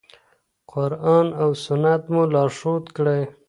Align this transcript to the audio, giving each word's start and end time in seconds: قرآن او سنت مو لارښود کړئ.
قرآن 0.71 1.27
او 1.41 1.49
سنت 1.65 2.01
مو 2.11 2.21
لارښود 2.33 2.83
کړئ. 2.95 3.21